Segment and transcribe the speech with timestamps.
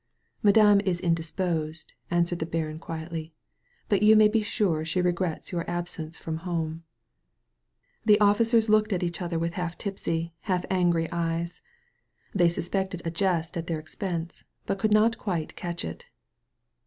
[0.41, 3.35] "Madame is indisposed," answered the baron quietly,
[3.87, 6.83] "but you may bi sure she regrets your absence from home."
[8.05, 11.61] The officers looked at each other with half tipsy, haLf angry eyes.
[12.35, 16.05] Th^ suspected a jest at their expense, but could not quite catch it.